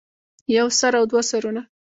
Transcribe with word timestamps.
يو 0.55 0.67
سر 0.79 0.91
او 0.99 1.03
دوه 1.11 1.21
سرونه 1.29 1.61